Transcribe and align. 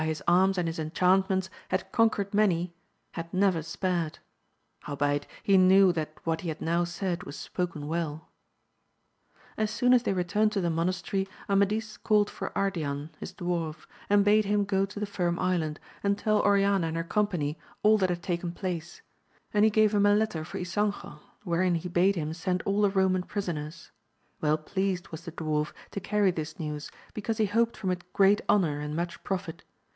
245 0.01 0.17
his 0.17 0.33
arms 0.33 0.57
and 0.57 0.67
his 0.67 0.79
enchantments 0.79 1.47
had 1.69 1.91
conquered 1.91 2.33
many, 2.33 2.73
had 3.11 3.31
never 3.31 3.61
spared; 3.61 4.17
howbeit 4.79 5.27
he 5.43 5.59
knew 5.59 5.93
that 5.93 6.17
what 6.23 6.41
he 6.41 6.49
had 6.49 6.59
now 6.59 6.83
said 6.83 7.21
was 7.21 7.37
spoken 7.37 7.87
well 7.87 8.31
As 9.57 9.69
soon 9.69 9.93
as 9.93 10.01
they 10.01 10.13
returned 10.13 10.53
to 10.53 10.59
the 10.61 10.71
monastery, 10.71 11.29
Amadis 11.47 11.97
called 11.97 12.31
for 12.31 12.49
Ardian, 12.57 13.11
his 13.19 13.31
dwarf, 13.31 13.85
and 14.09 14.25
bade 14.25 14.45
him 14.45 14.65
go 14.65 14.87
to 14.87 14.99
the 14.99 15.05
Firm 15.05 15.37
Island, 15.37 15.79
and 16.03 16.17
tell 16.17 16.41
Oriana 16.41 16.87
and 16.87 16.97
her 16.97 17.03
company 17.03 17.59
all 17.83 17.99
that 17.99 18.09
had 18.09 18.23
taken 18.23 18.53
place; 18.53 19.03
and 19.53 19.63
he 19.63 19.69
gave 19.69 19.93
him 19.93 20.07
a 20.07 20.15
letter 20.15 20.43
for 20.43 20.57
Ysanjo, 20.57 21.19
wherein 21.43 21.75
he 21.75 21.87
bade 21.87 22.15
him 22.15 22.33
send 22.33 22.63
all 22.65 22.81
the 22.81 22.89
Eoman 22.89 23.27
prisoners. 23.27 23.91
Well 24.41 24.57
pleased 24.57 25.09
was 25.09 25.25
the 25.25 25.31
dwarf 25.31 25.71
to 25.91 25.99
carry 25.99 26.31
this 26.31 26.57
news, 26.59 26.89
because 27.13 27.37
he 27.37 27.45
hoped 27.45 27.77
from 27.77 27.91
it 27.91 28.11
great 28.13 28.41
honour 28.49 28.79
and 28.79 28.95
much 28.95 29.23
profit. 29.23 29.63